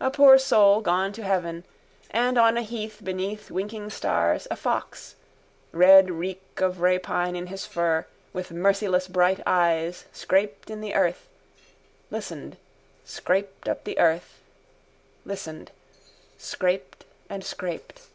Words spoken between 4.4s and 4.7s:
a